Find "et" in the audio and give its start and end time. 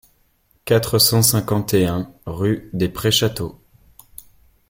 1.75-1.85